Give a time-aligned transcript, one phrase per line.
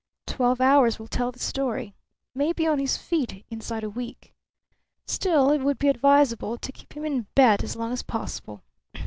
[0.25, 1.93] Twelve hours will tell the story.
[2.33, 4.33] May be on his feet inside a week.
[5.05, 8.63] Still, it would be advisable to keep him in bed as long as possible.